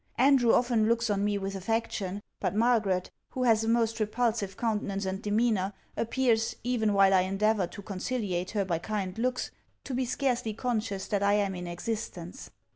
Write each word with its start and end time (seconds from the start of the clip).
Andrew 0.17 0.51
often 0.51 0.87
looks 0.89 1.11
on 1.11 1.23
me 1.23 1.37
with 1.37 1.53
affection; 1.53 2.21
but 2.39 2.55
Margaret, 2.55 3.11
who 3.33 3.43
has 3.43 3.63
a 3.63 3.67
most 3.67 3.99
repulsive 3.99 4.57
countenance 4.57 5.05
and 5.05 5.21
demeanour, 5.21 5.73
appears, 5.95 6.55
even 6.63 6.93
while 6.93 7.13
I 7.13 7.21
endeavour 7.21 7.67
to 7.67 7.83
conciliate 7.83 8.49
her 8.49 8.65
by 8.65 8.79
kind 8.79 9.15
looks, 9.19 9.51
to 9.83 9.93
be 9.93 10.05
scarcely 10.05 10.55
conscious 10.55 11.05
that 11.09 11.21
I 11.21 11.33
am 11.33 11.53
in 11.53 11.67
existence. 11.67 12.49